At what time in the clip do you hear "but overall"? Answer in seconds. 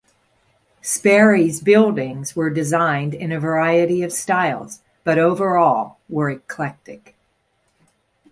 5.03-5.97